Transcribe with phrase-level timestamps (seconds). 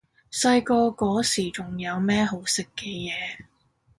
[0.31, 3.13] 細個嗰時仲有咩好食嘅野？